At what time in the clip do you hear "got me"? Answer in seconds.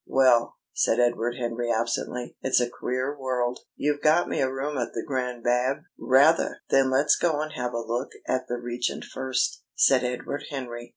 4.01-4.41